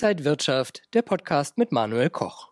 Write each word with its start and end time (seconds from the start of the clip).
Inside 0.00 0.24
Wirtschaft, 0.24 0.82
der 0.94 1.02
Podcast 1.02 1.58
mit 1.58 1.72
Manuel 1.72 2.08
Koch. 2.08 2.50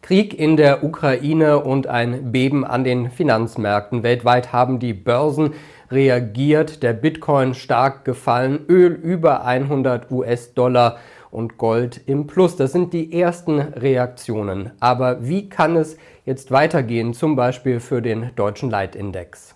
Krieg 0.00 0.36
in 0.36 0.56
der 0.56 0.82
Ukraine 0.82 1.60
und 1.60 1.86
ein 1.86 2.32
Beben 2.32 2.64
an 2.64 2.82
den 2.82 3.08
Finanzmärkten. 3.08 4.02
Weltweit 4.02 4.52
haben 4.52 4.80
die 4.80 4.92
Börsen 4.92 5.54
reagiert, 5.92 6.82
der 6.82 6.92
Bitcoin 6.92 7.54
stark 7.54 8.04
gefallen, 8.04 8.64
Öl 8.68 8.94
über 8.94 9.44
100 9.44 10.10
US-Dollar 10.10 10.98
und 11.30 11.56
Gold 11.56 12.00
im 12.06 12.26
Plus. 12.26 12.56
Das 12.56 12.72
sind 12.72 12.92
die 12.92 13.12
ersten 13.12 13.60
Reaktionen. 13.60 14.72
Aber 14.80 15.28
wie 15.28 15.48
kann 15.48 15.76
es 15.76 15.96
jetzt 16.24 16.50
weitergehen, 16.50 17.14
zum 17.14 17.36
Beispiel 17.36 17.78
für 17.78 18.02
den 18.02 18.34
deutschen 18.34 18.70
Leitindex? 18.70 19.54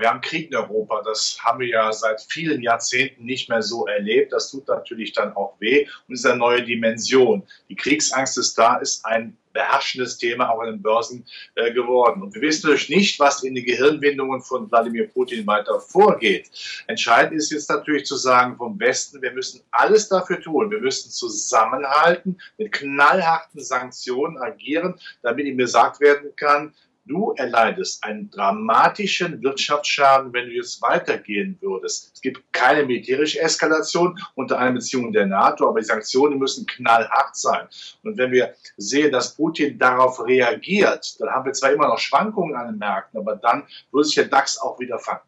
Wir 0.00 0.08
haben 0.08 0.20
Krieg 0.20 0.50
in 0.50 0.56
Europa, 0.56 1.02
das 1.04 1.38
haben 1.42 1.60
wir 1.60 1.68
ja 1.68 1.92
seit 1.92 2.22
vielen 2.22 2.62
Jahrzehnten 2.62 3.24
nicht 3.24 3.48
mehr 3.48 3.62
so 3.62 3.86
erlebt. 3.86 4.32
Das 4.32 4.50
tut 4.50 4.66
natürlich 4.68 5.12
dann 5.12 5.34
auch 5.34 5.54
weh 5.60 5.86
und 6.08 6.14
ist 6.14 6.26
eine 6.26 6.38
neue 6.38 6.64
Dimension. 6.64 7.42
Die 7.68 7.76
Kriegsangst 7.76 8.38
ist 8.38 8.58
da, 8.58 8.76
ist 8.76 9.04
ein 9.04 9.36
beherrschendes 9.52 10.18
Thema 10.18 10.50
auch 10.50 10.62
in 10.62 10.72
den 10.72 10.82
Börsen 10.82 11.26
äh, 11.54 11.72
geworden. 11.72 12.22
Und 12.22 12.34
wir 12.34 12.42
wissen 12.42 12.66
natürlich 12.66 12.88
nicht, 12.88 13.20
was 13.20 13.42
in 13.42 13.54
den 13.54 13.64
Gehirnwindungen 13.64 14.40
von 14.42 14.70
Wladimir 14.70 15.08
Putin 15.08 15.46
weiter 15.46 15.80
vorgeht. 15.80 16.50
Entscheidend 16.86 17.36
ist 17.36 17.50
jetzt 17.50 17.68
natürlich 17.68 18.06
zu 18.06 18.16
sagen 18.16 18.56
vom 18.56 18.78
Westen, 18.78 19.20
wir 19.22 19.32
müssen 19.32 19.62
alles 19.70 20.08
dafür 20.08 20.40
tun. 20.40 20.70
Wir 20.70 20.80
müssen 20.80 21.10
zusammenhalten, 21.10 22.38
mit 22.58 22.72
knallharten 22.72 23.60
Sanktionen 23.60 24.38
agieren, 24.38 24.94
damit 25.22 25.46
ihm 25.46 25.58
gesagt 25.58 26.00
werden 26.00 26.30
kann, 26.36 26.72
Du 27.06 27.32
erleidest 27.36 28.04
einen 28.04 28.30
dramatischen 28.30 29.42
Wirtschaftsschaden, 29.42 30.32
wenn 30.32 30.46
du 30.46 30.52
jetzt 30.52 30.80
weitergehen 30.82 31.58
würdest. 31.60 32.12
Es 32.14 32.20
gibt 32.20 32.52
keine 32.52 32.84
militärische 32.84 33.40
Eskalation 33.40 34.18
unter 34.34 34.58
einer 34.58 34.72
Beziehung 34.72 35.12
der 35.12 35.26
NATO, 35.26 35.68
aber 35.68 35.80
die 35.80 35.86
Sanktionen 35.86 36.38
müssen 36.38 36.66
knallhart 36.66 37.34
sein. 37.36 37.66
Und 38.04 38.18
wenn 38.18 38.30
wir 38.32 38.54
sehen, 38.76 39.12
dass 39.12 39.34
Putin 39.34 39.78
darauf 39.78 40.24
reagiert, 40.24 41.20
dann 41.20 41.30
haben 41.30 41.46
wir 41.46 41.52
zwar 41.52 41.72
immer 41.72 41.88
noch 41.88 41.98
Schwankungen 41.98 42.54
an 42.54 42.68
den 42.68 42.78
Märkten, 42.78 43.18
aber 43.18 43.36
dann 43.36 43.64
würde 43.90 44.04
sich 44.04 44.14
der 44.16 44.26
DAX 44.26 44.58
auch 44.58 44.78
wieder 44.78 44.98
fangen. 44.98 45.20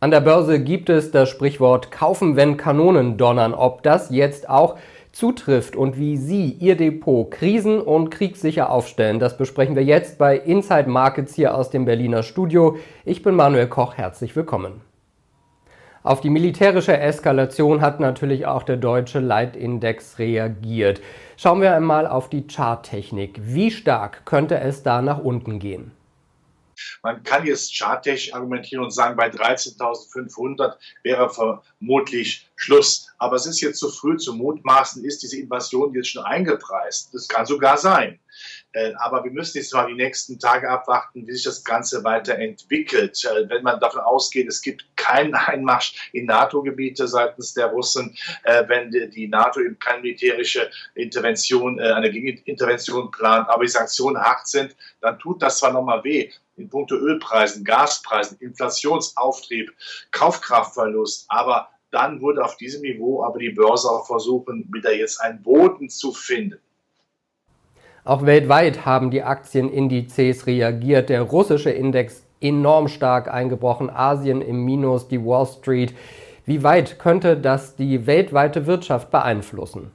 An 0.00 0.10
der 0.10 0.20
Börse 0.20 0.58
gibt 0.58 0.90
es 0.90 1.12
das 1.12 1.28
Sprichwort 1.28 1.92
kaufen, 1.92 2.34
wenn 2.34 2.56
Kanonen 2.56 3.18
donnern. 3.18 3.54
Ob 3.54 3.84
das 3.84 4.10
jetzt 4.10 4.48
auch 4.48 4.76
zutrifft 5.12 5.76
und 5.76 5.98
wie 5.98 6.16
Sie 6.16 6.50
Ihr 6.50 6.76
Depot 6.76 7.30
krisen- 7.30 7.80
und 7.80 8.10
kriegssicher 8.10 8.70
aufstellen, 8.70 9.18
das 9.18 9.36
besprechen 9.36 9.76
wir 9.76 9.84
jetzt 9.84 10.18
bei 10.18 10.36
Inside 10.36 10.88
Markets 10.88 11.34
hier 11.34 11.54
aus 11.54 11.70
dem 11.70 11.84
Berliner 11.84 12.22
Studio. 12.22 12.78
Ich 13.04 13.22
bin 13.22 13.34
Manuel 13.34 13.68
Koch, 13.68 13.96
herzlich 13.96 14.34
willkommen. 14.34 14.80
Auf 16.02 16.20
die 16.20 16.30
militärische 16.30 16.98
Eskalation 16.98 17.80
hat 17.80 18.00
natürlich 18.00 18.46
auch 18.46 18.64
der 18.64 18.76
deutsche 18.76 19.20
Leitindex 19.20 20.18
reagiert. 20.18 21.00
Schauen 21.36 21.60
wir 21.60 21.76
einmal 21.76 22.08
auf 22.08 22.28
die 22.28 22.46
Charttechnik. 22.48 23.40
Wie 23.40 23.70
stark 23.70 24.24
könnte 24.24 24.58
es 24.58 24.82
da 24.82 25.00
nach 25.00 25.22
unten 25.22 25.60
gehen? 25.60 25.92
Man 27.02 27.22
kann 27.22 27.46
jetzt 27.46 27.76
charttechnisch 27.76 28.34
argumentieren 28.34 28.84
und 28.84 28.90
sagen, 28.90 29.16
bei 29.16 29.28
13.500 29.28 30.76
wäre 31.02 31.30
vermutlich 31.30 32.50
Schluss. 32.56 33.08
Aber 33.18 33.36
es 33.36 33.46
ist 33.46 33.60
jetzt 33.60 33.78
zu 33.78 33.90
früh 33.90 34.16
zu 34.16 34.34
mutmaßen, 34.34 35.04
ist 35.04 35.22
diese 35.22 35.38
Invasion 35.38 35.94
jetzt 35.94 36.08
schon 36.08 36.24
eingepreist. 36.24 37.12
Das 37.12 37.28
kann 37.28 37.46
sogar 37.46 37.76
sein. 37.76 38.18
Äh, 38.72 38.92
aber 38.98 39.24
wir 39.24 39.30
müssen 39.30 39.58
jetzt 39.58 39.74
mal 39.74 39.86
die 39.86 39.94
nächsten 39.94 40.38
Tage 40.38 40.68
abwarten, 40.68 41.26
wie 41.26 41.32
sich 41.32 41.44
das 41.44 41.64
Ganze 41.64 42.02
weiterentwickelt. 42.04 43.24
Äh, 43.24 43.48
wenn 43.48 43.62
man 43.62 43.80
davon 43.80 44.00
ausgeht, 44.00 44.48
es 44.48 44.62
gibt 44.62 44.84
keinen 44.96 45.34
Einmarsch 45.34 46.10
in 46.12 46.26
NATO-Gebiete 46.26 47.06
seitens 47.06 47.54
der 47.54 47.66
Russen, 47.66 48.16
äh, 48.44 48.66
wenn 48.68 48.90
die 48.90 49.28
NATO 49.28 49.60
eben 49.60 49.78
keine 49.78 50.02
militärische 50.02 50.70
Intervention, 50.94 51.80
eine 51.80 52.10
Gegenintervention 52.10 53.10
plant, 53.10 53.48
aber 53.48 53.64
die 53.64 53.70
Sanktionen 53.70 54.20
hart 54.20 54.46
sind, 54.46 54.74
dann 55.00 55.18
tut 55.18 55.42
das 55.42 55.58
zwar 55.58 55.72
nochmal 55.72 56.02
weh, 56.04 56.30
in 56.56 56.68
puncto 56.68 56.94
Ölpreisen, 56.96 57.64
Gaspreisen, 57.64 58.38
Inflationsauftrieb, 58.40 59.72
Kaufkraftverlust, 60.10 61.26
aber 61.28 61.68
dann 61.90 62.20
würde 62.22 62.44
auf 62.44 62.56
diesem 62.56 62.82
Niveau 62.82 63.22
aber 63.22 63.38
die 63.38 63.50
Börse 63.50 63.88
auch 63.88 64.06
versuchen, 64.06 64.68
wieder 64.72 64.94
jetzt 64.94 65.20
einen 65.20 65.42
Boden 65.42 65.88
zu 65.88 66.12
finden. 66.12 66.58
Auch 68.04 68.26
weltweit 68.26 68.84
haben 68.84 69.10
die 69.12 69.22
Aktienindizes 69.22 70.46
reagiert. 70.46 71.08
Der 71.08 71.22
russische 71.22 71.70
Index 71.70 72.24
enorm 72.40 72.88
stark 72.88 73.32
eingebrochen, 73.32 73.90
Asien 73.90 74.42
im 74.42 74.64
Minus, 74.64 75.06
die 75.06 75.24
Wall 75.24 75.46
Street. 75.46 75.94
Wie 76.44 76.64
weit 76.64 76.98
könnte 76.98 77.36
das 77.36 77.76
die 77.76 78.06
weltweite 78.06 78.66
Wirtschaft 78.66 79.12
beeinflussen? 79.12 79.92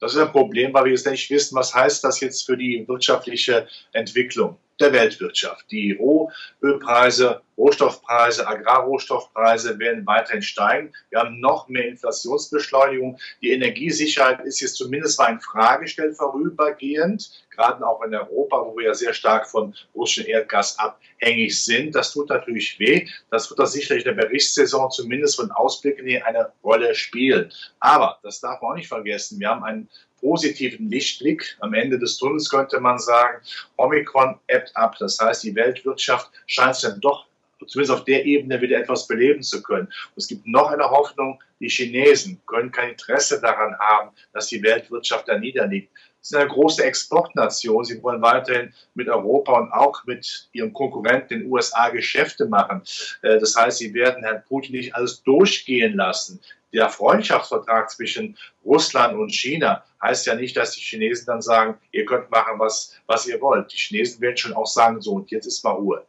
Das 0.00 0.14
ist 0.14 0.20
ein 0.20 0.30
Problem, 0.30 0.72
weil 0.72 0.84
wir 0.84 0.92
jetzt 0.92 1.10
nicht 1.10 1.28
wissen, 1.30 1.56
was 1.56 1.74
heißt 1.74 2.04
das 2.04 2.20
jetzt 2.20 2.46
für 2.46 2.56
die 2.56 2.84
wirtschaftliche 2.86 3.66
Entwicklung 3.92 4.56
der 4.78 4.92
Weltwirtschaft. 4.92 5.68
Die 5.72 5.98
Rohölpreise, 5.98 7.40
Rohstoffpreise, 7.58 8.46
Agrarrohstoffpreise 8.46 9.78
werden 9.80 10.06
weiterhin 10.06 10.42
steigen. 10.42 10.92
Wir 11.10 11.18
haben 11.18 11.40
noch 11.40 11.68
mehr 11.68 11.88
Inflationsbeschleunigung. 11.88 13.18
Die 13.42 13.50
Energiesicherheit 13.50 14.40
ist 14.44 14.60
jetzt 14.60 14.76
zumindest 14.76 15.18
mal 15.18 15.32
in 15.32 15.40
Frage 15.40 15.82
gestellt 15.82 16.16
vorübergehend, 16.16 17.30
gerade 17.50 17.84
auch 17.84 18.00
in 18.02 18.14
Europa, 18.14 18.64
wo 18.64 18.76
wir 18.76 18.86
ja 18.86 18.94
sehr 18.94 19.12
stark 19.12 19.48
von 19.48 19.74
russischem 19.94 20.26
Erdgas 20.26 20.78
abhängig 20.78 21.62
sind. 21.64 21.94
Das 21.94 22.12
tut 22.12 22.28
natürlich 22.28 22.78
weh. 22.78 23.08
Das 23.30 23.50
wird 23.50 23.58
das 23.58 23.72
sicherlich 23.72 24.06
in 24.06 24.16
der 24.16 24.22
Berichtssaison 24.22 24.90
zumindest 24.92 25.36
von 25.36 25.50
Ausblicken 25.50 26.06
her 26.06 26.24
eine 26.26 26.52
Rolle 26.62 26.94
spielen. 26.94 27.52
Aber 27.80 28.18
das 28.22 28.40
darf 28.40 28.62
man 28.62 28.72
auch 28.72 28.76
nicht 28.76 28.88
vergessen. 28.88 29.40
Wir 29.40 29.48
haben 29.48 29.64
einen 29.64 29.88
positiven 30.20 30.88
Lichtblick. 30.90 31.56
Am 31.60 31.74
Ende 31.74 31.98
des 31.98 32.16
Tunnels 32.18 32.48
könnte 32.48 32.80
man 32.80 32.98
sagen, 32.98 33.38
Omikron 33.76 34.38
ebbt 34.46 34.76
ab. 34.76 34.96
Das 34.98 35.18
heißt, 35.18 35.44
die 35.44 35.54
Weltwirtschaft 35.54 36.30
scheint 36.46 36.82
dann 36.82 37.00
doch 37.00 37.27
zumindest 37.66 37.98
auf 37.98 38.04
der 38.04 38.24
Ebene 38.24 38.60
wieder 38.60 38.78
etwas 38.78 39.06
beleben 39.06 39.42
zu 39.42 39.62
können. 39.62 39.86
Und 39.86 40.16
es 40.16 40.28
gibt 40.28 40.46
noch 40.46 40.70
eine 40.70 40.90
Hoffnung, 40.90 41.40
die 41.60 41.68
Chinesen 41.68 42.40
können 42.46 42.70
kein 42.70 42.90
Interesse 42.90 43.40
daran 43.40 43.76
haben, 43.78 44.10
dass 44.32 44.46
die 44.46 44.62
Weltwirtschaft 44.62 45.28
da 45.28 45.38
niederliegt. 45.38 45.90
Sie 46.20 46.30
sind 46.30 46.40
eine 46.40 46.50
große 46.50 46.84
Exportnation. 46.84 47.84
Sie 47.84 48.02
wollen 48.02 48.20
weiterhin 48.20 48.72
mit 48.94 49.08
Europa 49.08 49.58
und 49.58 49.72
auch 49.72 50.04
mit 50.04 50.48
ihrem 50.52 50.72
Konkurrenten 50.72 51.40
den 51.40 51.50
USA 51.50 51.88
Geschäfte 51.90 52.46
machen. 52.46 52.82
Äh, 53.22 53.38
das 53.38 53.56
heißt, 53.56 53.78
sie 53.78 53.94
werden 53.94 54.22
Herrn 54.22 54.42
Putin 54.46 54.76
nicht 54.76 54.94
alles 54.94 55.22
durchgehen 55.22 55.96
lassen. 55.96 56.40
Der 56.72 56.90
Freundschaftsvertrag 56.90 57.90
zwischen 57.90 58.36
Russland 58.64 59.18
und 59.18 59.30
China 59.30 59.84
heißt 60.02 60.26
ja 60.26 60.34
nicht, 60.34 60.56
dass 60.56 60.72
die 60.72 60.82
Chinesen 60.82 61.26
dann 61.26 61.40
sagen, 61.40 61.78
ihr 61.92 62.04
könnt 62.04 62.30
machen, 62.30 62.58
was, 62.58 62.94
was 63.06 63.26
ihr 63.26 63.40
wollt. 63.40 63.72
Die 63.72 63.76
Chinesen 63.78 64.20
werden 64.20 64.36
schon 64.36 64.52
auch 64.52 64.66
sagen, 64.66 65.00
so, 65.00 65.14
und 65.14 65.30
jetzt 65.30 65.46
ist 65.46 65.64
mal 65.64 65.70
Ruhe. 65.70 66.04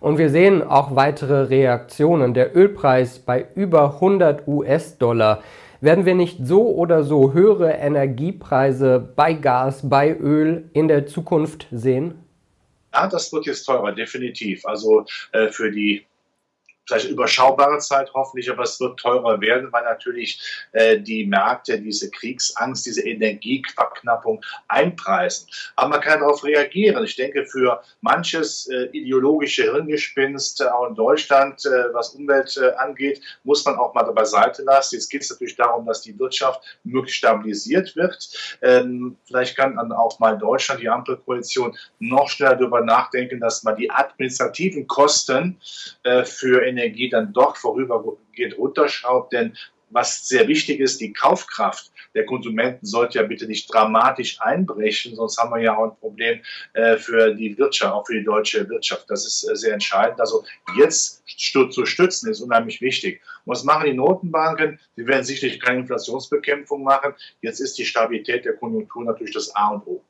Und 0.00 0.16
wir 0.16 0.30
sehen 0.30 0.62
auch 0.62 0.96
weitere 0.96 1.42
Reaktionen. 1.42 2.34
Der 2.34 2.56
Ölpreis 2.56 3.18
bei 3.18 3.46
über 3.54 3.94
100 3.94 4.48
US-Dollar. 4.48 5.42
Werden 5.82 6.04
wir 6.04 6.14
nicht 6.14 6.38
so 6.42 6.74
oder 6.74 7.04
so 7.04 7.32
höhere 7.32 7.72
Energiepreise 7.72 9.12
bei 9.14 9.34
Gas, 9.34 9.88
bei 9.88 10.14
Öl 10.14 10.68
in 10.72 10.88
der 10.88 11.06
Zukunft 11.06 11.66
sehen? 11.70 12.14
Ja, 12.92 13.06
das 13.06 13.32
wird 13.32 13.46
jetzt 13.46 13.64
teurer, 13.64 13.92
definitiv. 13.92 14.66
Also 14.66 15.04
äh, 15.32 15.48
für 15.48 15.70
die 15.70 16.04
vielleicht 16.90 17.08
überschaubare 17.08 17.78
Zeit 17.78 18.10
hoffentlich, 18.14 18.50
aber 18.50 18.64
es 18.64 18.80
wird 18.80 18.98
teurer 18.98 19.40
werden, 19.40 19.72
weil 19.72 19.84
natürlich 19.84 20.40
äh, 20.72 20.98
die 20.98 21.24
Märkte 21.24 21.80
diese 21.80 22.10
Kriegsangst, 22.10 22.86
diese 22.86 23.06
Energieverknappung 23.06 24.44
einpreisen. 24.68 25.48
Aber 25.76 25.90
man 25.90 26.00
kann 26.00 26.20
darauf 26.20 26.42
reagieren. 26.44 27.04
Ich 27.04 27.16
denke, 27.16 27.46
für 27.46 27.82
manches 28.00 28.68
äh, 28.68 28.88
ideologische 28.92 29.72
Hirngespinst, 29.72 30.60
äh, 30.60 30.64
auch 30.64 30.88
in 30.88 30.94
Deutschland, 30.94 31.60
was 31.92 32.10
Umwelt 32.10 32.58
angeht, 32.78 33.20
muss 33.44 33.64
man 33.64 33.76
auch 33.76 33.94
mal 33.94 34.02
beiseite 34.12 34.62
lassen. 34.62 34.96
Jetzt 34.96 35.10
geht 35.10 35.22
es 35.22 35.30
natürlich 35.30 35.56
darum, 35.56 35.86
dass 35.86 36.02
die 36.02 36.18
Wirtschaft 36.18 36.62
möglichst 36.84 37.18
stabilisiert 37.18 37.94
wird. 37.96 38.58
Ähm, 38.62 39.16
vielleicht 39.24 39.56
kann 39.56 39.76
dann 39.76 39.92
auch 39.92 40.18
mal 40.18 40.38
Deutschland, 40.38 40.80
die 40.80 40.88
Ampelkoalition, 40.88 41.76
noch 41.98 42.28
schneller 42.28 42.56
darüber 42.56 42.80
nachdenken, 42.80 43.40
dass 43.40 43.62
man 43.62 43.76
die 43.76 43.90
administrativen 43.90 44.86
Kosten 44.86 45.60
für 46.24 46.64
Energie 46.64 46.79
Energie 46.80 47.08
dann 47.08 47.32
doch 47.32 47.56
vorübergehend 47.56 48.56
runterschraubt. 48.58 49.32
Denn 49.32 49.56
was 49.90 50.26
sehr 50.28 50.48
wichtig 50.48 50.80
ist, 50.80 51.00
die 51.00 51.12
Kaufkraft 51.12 51.90
der 52.14 52.24
Konsumenten 52.24 52.86
sollte 52.86 53.18
ja 53.18 53.24
bitte 53.24 53.46
nicht 53.46 53.72
dramatisch 53.72 54.40
einbrechen, 54.40 55.14
sonst 55.14 55.38
haben 55.38 55.50
wir 55.50 55.62
ja 55.62 55.76
auch 55.76 55.90
ein 55.90 55.96
Problem 55.96 56.40
äh, 56.74 56.96
für 56.96 57.34
die 57.34 57.56
Wirtschaft, 57.58 57.92
auch 57.92 58.06
für 58.06 58.14
die 58.14 58.24
deutsche 58.24 58.68
Wirtschaft. 58.68 59.04
Das 59.08 59.26
ist 59.26 59.48
äh, 59.48 59.56
sehr 59.56 59.74
entscheidend. 59.74 60.20
Also 60.20 60.44
jetzt 60.76 61.22
zu 61.26 61.86
stützen 61.86 62.30
ist 62.30 62.40
unheimlich 62.40 62.80
wichtig. 62.80 63.20
Und 63.44 63.52
was 63.52 63.64
machen 63.64 63.86
die 63.86 63.94
Notenbanken? 63.94 64.78
Sie 64.96 65.06
werden 65.06 65.24
sicherlich 65.24 65.60
keine 65.60 65.80
Inflationsbekämpfung 65.80 66.82
machen. 66.82 67.14
Jetzt 67.42 67.60
ist 67.60 67.78
die 67.78 67.84
Stabilität 67.84 68.44
der 68.44 68.54
Konjunktur 68.54 69.04
natürlich 69.04 69.34
das 69.34 69.54
A 69.54 69.68
und 69.68 69.86
O. 69.86 70.04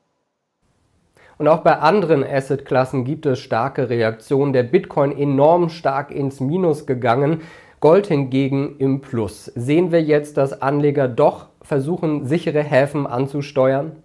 Und 1.37 1.47
auch 1.47 1.63
bei 1.63 1.77
anderen 1.77 2.23
Assetklassen 2.23 3.05
gibt 3.05 3.25
es 3.25 3.39
starke 3.39 3.89
Reaktionen. 3.89 4.53
Der 4.53 4.63
Bitcoin 4.63 5.17
enorm 5.17 5.69
stark 5.69 6.11
ins 6.11 6.39
Minus 6.39 6.85
gegangen, 6.85 7.41
Gold 7.79 8.07
hingegen 8.07 8.77
im 8.77 9.01
Plus. 9.01 9.45
Sehen 9.55 9.91
wir 9.91 10.03
jetzt, 10.03 10.37
dass 10.37 10.61
Anleger 10.61 11.07
doch 11.07 11.47
versuchen, 11.63 12.25
sichere 12.25 12.61
Häfen 12.61 13.07
anzusteuern? 13.07 14.03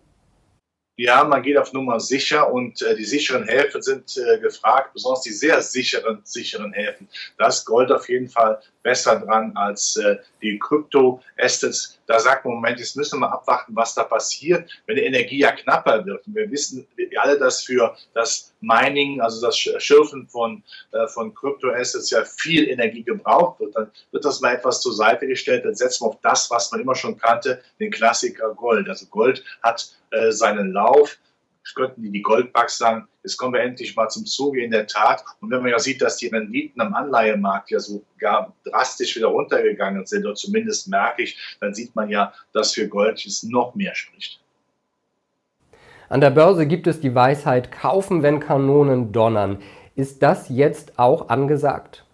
Ja, 0.99 1.25
man 1.25 1.43
geht 1.43 1.59
auf 1.59 1.75
Nummer 1.75 2.01
sicher 2.01 2.51
und 2.51 2.81
äh, 2.81 2.97
die 2.97 3.05
sicheren 3.05 3.45
Häfen 3.47 3.83
sind 3.83 4.17
äh, 4.17 4.39
gefragt, 4.39 4.95
besonders 4.95 5.21
die 5.21 5.33
sehr 5.33 5.61
sicheren, 5.61 6.23
sicheren 6.25 6.73
Häfen. 6.73 7.07
Da 7.37 7.49
ist 7.49 7.67
Gold 7.67 7.93
auf 7.93 8.09
jeden 8.09 8.29
Fall 8.29 8.63
besser 8.87 9.19
dran 9.19 9.51
als 9.57 9.97
äh, 9.97 10.17
die 10.41 10.61
Krypto-Assets. 10.61 11.99
Da 12.07 12.21
sagt 12.21 12.45
man, 12.45 12.55
Moment, 12.55 12.79
jetzt 12.79 12.97
müssen 12.97 13.17
wir 13.17 13.27
mal 13.27 13.33
abwarten, 13.33 13.75
was 13.75 13.97
da 13.97 14.05
passiert, 14.05 14.71
wenn 14.87 14.95
die 14.95 15.03
Energie 15.03 15.41
ja 15.41 15.51
knapper 15.51 16.07
wird. 16.07 16.25
Und 16.25 16.37
wir 16.37 16.49
wissen 16.53 16.87
wir 16.95 17.09
alle, 17.21 17.37
dass 17.37 17.65
für 17.65 17.97
das 18.15 18.55
Mining, 18.61 19.21
also 19.21 19.45
das 19.45 19.59
Schürfen 19.59 20.29
von, 20.29 20.63
äh, 20.93 21.09
von 21.09 21.35
Krypto-Assets 21.35 22.11
ja 22.11 22.25
viel 22.25 22.69
Energie 22.69 23.03
gebraucht 23.03 23.59
wird. 23.59 23.75
Dann 23.75 23.91
wird 24.13 24.25
das 24.25 24.41
mal 24.41 24.55
etwas 24.55 24.81
zur 24.81 24.95
Seite 24.95 25.27
gestellt, 25.27 25.65
dann 25.65 25.75
setzen 25.75 26.05
wir 26.05 26.11
auf 26.11 26.21
das, 26.23 26.49
was 26.53 26.71
man 26.71 26.81
immer 26.81 26.95
schon 26.95 27.19
kannte, 27.19 27.61
den 27.81 27.91
Klassiker 27.91 28.55
Gold. 28.55 28.89
Also 28.89 29.07
Gold 29.07 29.43
hat 29.65 29.91
äh, 30.13 30.31
seinen 30.31 30.71
Lauf. 30.71 31.19
Könnten 31.75 32.03
die, 32.03 32.11
die 32.11 32.23
Goldbugs 32.23 32.79
sagen, 32.79 33.09
jetzt 33.23 33.37
kommen 33.37 33.55
wir 33.55 33.61
endlich 33.61 33.97
mal 33.97 34.09
zum 34.09 34.25
Zuge 34.25 34.63
in 34.63 34.71
der 34.71 34.87
Tat. 34.87 35.25
Und 35.41 35.51
wenn 35.51 35.63
man 35.63 35.71
ja 35.71 35.79
sieht, 35.79 36.01
dass 36.01 36.17
die 36.17 36.29
Renditen 36.29 36.81
am 36.81 36.95
Anleihemarkt 36.95 37.71
ja 37.71 37.81
sogar 37.81 38.55
drastisch 38.65 39.17
wieder 39.17 39.29
runtergegangen 39.29 40.07
sind, 40.07 40.25
oder 40.25 40.35
zumindest 40.35 40.89
merklich, 40.89 41.37
dann 41.61 41.75
sieht 41.75 41.95
man 41.97 42.09
ja, 42.09 42.33
dass 42.53 42.73
für 42.73 42.89
Gold 42.89 43.25
es 43.27 43.43
noch 43.43 43.75
mehr 43.75 43.95
spricht. 43.95 44.41
An 46.09 46.21
der 46.21 46.31
Börse 46.31 46.67
gibt 46.67 46.87
es 46.87 47.01
die 47.01 47.15
Weisheit, 47.15 47.73
kaufen, 47.73 48.23
wenn 48.23 48.39
Kanonen 48.39 49.13
donnern. 49.13 49.61
Ist 49.97 50.23
das 50.23 50.49
jetzt 50.49 50.99
auch 50.99 51.29
angesagt? 51.29 52.05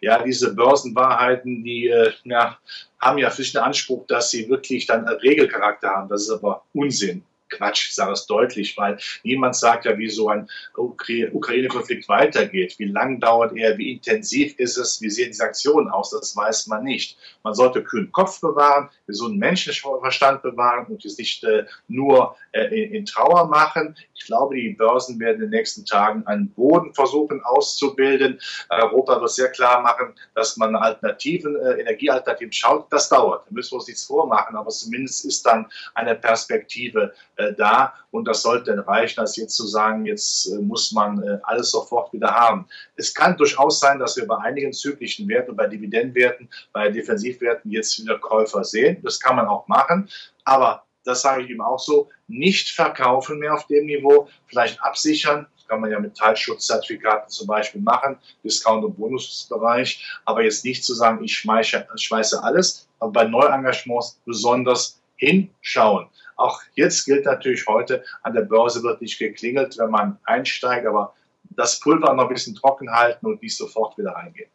Ja, 0.00 0.22
diese 0.22 0.54
Börsenwahrheiten, 0.54 1.62
die 1.62 1.88
äh, 1.88 2.12
ja, 2.24 2.58
haben 2.98 3.18
ja 3.18 3.30
für 3.30 3.42
sich 3.42 3.52
den 3.52 3.62
Anspruch, 3.62 4.06
dass 4.06 4.30
sie 4.30 4.48
wirklich 4.48 4.86
dann 4.86 5.06
Regelcharakter 5.06 5.90
haben. 5.90 6.08
Das 6.08 6.22
ist 6.22 6.30
aber 6.30 6.64
Unsinn. 6.72 7.24
Quatsch, 7.56 7.88
ich 7.88 7.94
sage 7.94 8.12
es 8.12 8.26
deutlich, 8.26 8.76
weil 8.76 8.98
niemand 9.22 9.56
sagt 9.56 9.84
ja, 9.84 9.96
wie 9.98 10.10
so 10.10 10.28
ein 10.28 10.48
Ukraine-Konflikt 10.76 12.08
weitergeht. 12.08 12.78
Wie 12.78 12.86
lang 12.86 13.20
dauert 13.20 13.56
er, 13.56 13.78
wie 13.78 13.92
intensiv 13.92 14.58
ist 14.58 14.76
es, 14.76 15.00
wie 15.00 15.10
sehen 15.10 15.28
die 15.28 15.34
Sanktionen 15.34 15.88
aus, 15.88 16.10
das 16.10 16.36
weiß 16.36 16.66
man 16.66 16.84
nicht. 16.84 17.18
Man 17.42 17.54
sollte 17.54 17.82
kühlen 17.82 18.10
Kopf 18.12 18.40
bewahren, 18.40 18.88
gesunden 19.06 19.38
Menschenverstand 19.38 20.42
bewahren 20.42 20.86
und 20.86 21.04
es 21.04 21.18
nicht 21.18 21.44
äh, 21.44 21.64
nur 21.88 22.36
äh, 22.52 22.66
in, 22.66 22.94
in, 22.94 23.04
Trauer 23.04 23.48
machen. 23.48 23.96
Ich 24.14 24.26
glaube, 24.26 24.56
die 24.56 24.70
Börsen 24.70 25.20
werden 25.20 25.36
in 25.36 25.40
den 25.42 25.50
nächsten 25.50 25.84
Tagen 25.84 26.26
einen 26.26 26.50
Boden 26.50 26.94
versuchen 26.94 27.42
auszubilden. 27.44 28.40
Europa 28.70 29.20
wird 29.20 29.30
sehr 29.30 29.50
klar 29.50 29.82
machen, 29.82 30.14
dass 30.34 30.56
man 30.56 30.74
Alternativen, 30.74 31.56
äh, 31.56 31.80
Energiealternativen 31.80 32.52
schaut. 32.52 32.92
Das 32.92 33.08
dauert, 33.08 33.46
da 33.46 33.52
müssen 33.52 33.72
wir 33.72 33.76
uns 33.76 33.88
nichts 33.88 34.04
vormachen, 34.04 34.56
aber 34.56 34.70
zumindest 34.70 35.24
ist 35.24 35.44
dann 35.44 35.66
eine 35.94 36.14
Perspektive 36.14 37.12
äh, 37.36 37.43
da. 37.52 37.94
Und 38.10 38.26
das 38.26 38.42
sollte 38.42 38.74
dann 38.74 38.80
reichen, 38.80 39.20
als 39.20 39.36
jetzt 39.36 39.56
zu 39.56 39.66
sagen, 39.66 40.06
jetzt 40.06 40.46
äh, 40.46 40.58
muss 40.58 40.92
man 40.92 41.22
äh, 41.22 41.38
alles 41.42 41.70
sofort 41.70 42.12
wieder 42.12 42.34
haben. 42.34 42.66
Es 42.96 43.12
kann 43.12 43.36
durchaus 43.36 43.80
sein, 43.80 43.98
dass 43.98 44.16
wir 44.16 44.26
bei 44.26 44.38
einigen 44.38 44.72
zyklischen 44.72 45.28
Werten, 45.28 45.56
bei 45.56 45.66
Dividendenwerten, 45.66 46.48
bei 46.72 46.90
Defensivwerten 46.90 47.70
jetzt 47.70 48.00
wieder 48.00 48.18
Käufer 48.18 48.64
sehen. 48.64 49.02
Das 49.02 49.20
kann 49.20 49.36
man 49.36 49.46
auch 49.46 49.66
machen, 49.68 50.08
aber 50.44 50.84
das 51.04 51.22
sage 51.22 51.42
ich 51.42 51.50
ihm 51.50 51.60
auch 51.60 51.78
so, 51.78 52.08
nicht 52.28 52.70
verkaufen 52.70 53.38
mehr 53.38 53.54
auf 53.54 53.66
dem 53.66 53.86
Niveau, 53.86 54.28
vielleicht 54.46 54.82
absichern, 54.82 55.46
das 55.56 55.66
kann 55.66 55.80
man 55.80 55.90
ja 55.90 55.98
mit 55.98 56.16
Teilschutzzertifikaten 56.16 57.28
zum 57.28 57.46
Beispiel 57.46 57.80
machen, 57.80 58.18
Discount- 58.42 58.84
und 58.84 58.96
Bonusbereich, 58.96 60.04
aber 60.24 60.42
jetzt 60.42 60.64
nicht 60.64 60.84
zu 60.84 60.94
sagen, 60.94 61.22
ich 61.22 61.36
schmeiße, 61.36 61.86
schmeiße 61.94 62.42
alles, 62.42 62.88
aber 62.98 63.12
bei 63.12 63.24
Neuengagements 63.24 64.20
besonders 64.24 65.00
hinschauen. 65.16 66.06
Auch 66.36 66.60
jetzt 66.74 67.04
gilt 67.04 67.24
natürlich 67.24 67.66
heute, 67.66 68.04
an 68.22 68.34
der 68.34 68.42
Börse 68.42 68.82
wird 68.82 69.00
nicht 69.00 69.18
geklingelt, 69.18 69.78
wenn 69.78 69.90
man 69.90 70.18
einsteigt, 70.24 70.86
aber 70.86 71.14
das 71.50 71.78
Pulver 71.80 72.12
noch 72.14 72.24
ein 72.24 72.28
bisschen 72.28 72.54
trocken 72.54 72.90
halten 72.90 73.26
und 73.26 73.42
nicht 73.42 73.56
sofort 73.56 73.96
wieder 73.98 74.12
reingehen. 74.12 74.50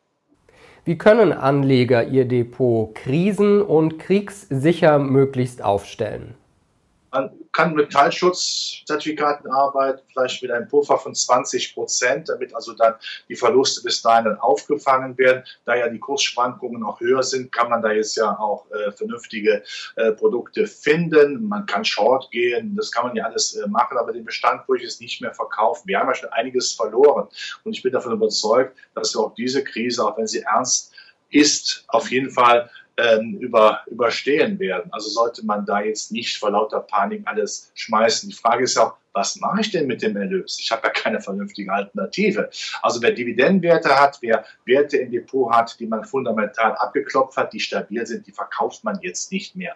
Wie 0.85 0.97
können 0.97 1.33
Anleger 1.33 2.03
ihr 2.03 2.25
Depot 2.25 2.95
krisen- 2.95 3.61
und 3.61 3.99
kriegssicher 3.99 4.99
möglichst 4.99 5.63
aufstellen? 5.63 6.35
Man 7.11 7.31
kann 7.51 7.73
mit 7.73 7.91
Teilschutzzertifikaten 7.91 9.51
arbeiten, 9.51 10.01
vielleicht 10.11 10.41
mit 10.41 10.51
einem 10.51 10.67
Puffer 10.67 10.97
von 10.97 11.15
20 11.15 11.73
Prozent, 11.73 12.29
damit 12.29 12.53
also 12.55 12.73
dann 12.73 12.95
die 13.27 13.35
Verluste 13.35 13.81
bis 13.83 14.01
dahin 14.01 14.25
dann 14.25 14.39
aufgefangen 14.39 15.17
werden. 15.17 15.43
Da 15.65 15.75
ja 15.75 15.89
die 15.89 15.99
Kursschwankungen 15.99 16.83
auch 16.83 16.99
höher 16.99 17.23
sind, 17.23 17.51
kann 17.51 17.69
man 17.69 17.81
da 17.81 17.91
jetzt 17.91 18.15
ja 18.15 18.37
auch 18.37 18.69
äh, 18.71 18.91
vernünftige 18.91 19.63
äh, 19.95 20.11
Produkte 20.11 20.67
finden. 20.67 21.47
Man 21.47 21.65
kann 21.65 21.83
Short 21.85 22.29
gehen, 22.31 22.75
das 22.75 22.91
kann 22.91 23.07
man 23.07 23.15
ja 23.15 23.25
alles 23.25 23.55
äh, 23.55 23.67
machen, 23.67 23.97
aber 23.97 24.11
den 24.11 24.25
Bestand 24.25 24.67
würde 24.67 24.83
ich 24.83 24.89
jetzt 24.89 25.01
nicht 25.01 25.21
mehr 25.21 25.33
verkaufen. 25.33 25.87
Wir 25.87 25.99
haben 25.99 26.07
ja 26.07 26.15
schon 26.15 26.29
einiges 26.29 26.73
verloren 26.73 27.27
und 27.63 27.73
ich 27.73 27.83
bin 27.83 27.91
davon 27.91 28.13
überzeugt, 28.13 28.77
dass 28.95 29.15
wir 29.15 29.21
auch 29.21 29.33
diese 29.33 29.63
Krise, 29.63 30.05
auch 30.05 30.17
wenn 30.17 30.27
sie 30.27 30.41
ernst 30.41 30.93
ist, 31.31 31.83
auf 31.87 32.11
jeden 32.11 32.31
Fall 32.31 32.69
ähm, 32.99 33.37
über, 33.39 33.81
überstehen 33.87 34.59
werden. 34.59 34.91
Also 34.91 35.09
sollte 35.09 35.45
man 35.45 35.65
da 35.65 35.81
jetzt 35.81 36.11
nicht 36.11 36.37
vor 36.37 36.51
lauter 36.51 36.81
Panik 36.81 37.23
alles 37.25 37.71
schmeißen. 37.75 38.29
Die 38.29 38.35
Frage 38.35 38.65
ist 38.65 38.77
auch, 38.77 38.95
was 39.13 39.37
mache 39.37 39.61
ich 39.61 39.71
denn 39.71 39.87
mit 39.87 40.01
dem 40.01 40.15
Erlös? 40.17 40.59
Ich 40.59 40.71
habe 40.71 40.87
ja 40.87 40.89
keine 40.89 41.19
vernünftige 41.19 41.71
Alternative. 41.71 42.49
Also 42.81 43.01
wer 43.01 43.11
Dividendenwerte 43.11 43.89
hat, 43.89 44.17
wer 44.21 44.45
Werte 44.65 44.97
im 44.97 45.11
Depot 45.11 45.51
hat, 45.51 45.79
die 45.79 45.87
man 45.87 46.03
fundamental 46.03 46.73
abgeklopft 46.75 47.37
hat, 47.37 47.53
die 47.53 47.59
stabil 47.59 48.05
sind, 48.05 48.27
die 48.27 48.31
verkauft 48.31 48.83
man 48.83 48.99
jetzt 49.01 49.31
nicht 49.31 49.55
mehr. 49.55 49.75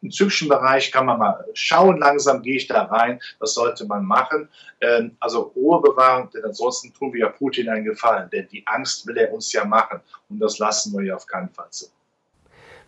Im 0.00 0.10
zyklischen 0.10 0.48
Bereich 0.48 0.90
kann 0.90 1.06
man 1.06 1.18
mal 1.20 1.44
schauen, 1.54 1.98
langsam 1.98 2.42
gehe 2.42 2.56
ich 2.56 2.66
da 2.66 2.82
rein, 2.84 3.20
was 3.38 3.54
sollte 3.54 3.86
man 3.86 4.04
machen. 4.04 4.48
Ähm, 4.80 5.16
also 5.20 5.52
Ruhe 5.54 5.80
bewahren, 5.80 6.28
denn 6.34 6.44
ansonsten 6.44 6.92
tun 6.92 7.12
wir 7.12 7.20
ja 7.20 7.28
Putin 7.28 7.68
einen 7.68 7.84
Gefallen, 7.84 8.28
denn 8.30 8.48
die 8.48 8.66
Angst 8.66 9.06
will 9.06 9.16
er 9.16 9.32
uns 9.32 9.52
ja 9.52 9.64
machen 9.64 10.00
und 10.28 10.40
das 10.40 10.58
lassen 10.58 10.92
wir 10.92 11.04
ja 11.04 11.14
auf 11.14 11.26
keinen 11.26 11.50
Fall 11.50 11.70
zu. 11.70 11.86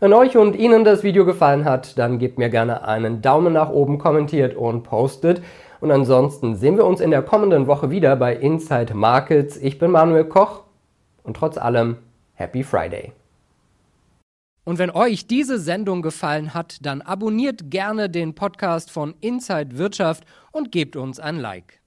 Wenn 0.00 0.12
euch 0.12 0.36
und 0.36 0.56
Ihnen 0.56 0.84
das 0.84 1.02
Video 1.02 1.24
gefallen 1.24 1.64
hat, 1.64 1.98
dann 1.98 2.18
gebt 2.18 2.38
mir 2.38 2.50
gerne 2.50 2.86
einen 2.86 3.22
Daumen 3.22 3.52
nach 3.52 3.70
oben, 3.70 3.98
kommentiert 3.98 4.56
und 4.56 4.82
postet. 4.82 5.42
Und 5.80 5.90
ansonsten 5.90 6.56
sehen 6.56 6.76
wir 6.76 6.84
uns 6.84 7.00
in 7.00 7.10
der 7.10 7.22
kommenden 7.22 7.66
Woche 7.66 7.90
wieder 7.90 8.16
bei 8.16 8.34
Inside 8.34 8.94
Markets. 8.94 9.56
Ich 9.56 9.78
bin 9.78 9.90
Manuel 9.90 10.24
Koch 10.24 10.62
und 11.22 11.36
trotz 11.36 11.56
allem 11.58 11.98
Happy 12.34 12.64
Friday. 12.64 13.12
Und 14.64 14.78
wenn 14.78 14.90
euch 14.90 15.26
diese 15.26 15.58
Sendung 15.58 16.02
gefallen 16.02 16.54
hat, 16.54 16.84
dann 16.84 17.02
abonniert 17.02 17.70
gerne 17.70 18.08
den 18.08 18.34
Podcast 18.34 18.90
von 18.90 19.14
Inside 19.20 19.76
Wirtschaft 19.78 20.24
und 20.52 20.72
gebt 20.72 20.96
uns 20.96 21.20
ein 21.20 21.38
Like. 21.38 21.83